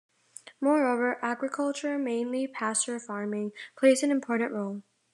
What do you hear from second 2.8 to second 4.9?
farming, plays an important role.